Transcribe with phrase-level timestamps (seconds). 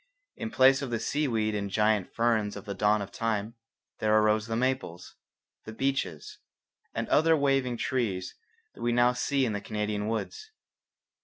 [0.35, 3.53] In place of the seaweed and the giant ferns of the dawn of time
[3.99, 5.15] there arose the maples,
[5.65, 6.39] the beeches,
[6.95, 8.33] and other waving trees
[8.73, 10.49] that we now see in the Canadian woods.